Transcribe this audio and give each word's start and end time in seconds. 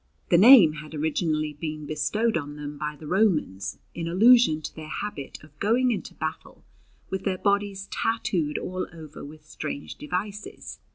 The 0.31 0.37
name 0.39 0.73
had 0.81 0.95
originally 0.95 1.53
been 1.53 1.85
bestowed 1.85 2.35
on 2.35 2.55
them 2.55 2.75
by 2.75 2.95
the 2.95 3.05
Romans 3.05 3.77
in 3.93 4.07
allusion 4.07 4.59
to 4.63 4.75
their 4.75 4.89
habit 4.89 5.37
of 5.43 5.59
going 5.59 5.91
into 5.91 6.15
battle 6.15 6.63
with 7.11 7.23
their 7.23 7.37
bodies 7.37 7.85
tattooed 7.91 8.57
all 8.57 8.87
over 8.91 9.23
with 9.23 9.45
strange 9.45 9.93
devices. 9.93 10.79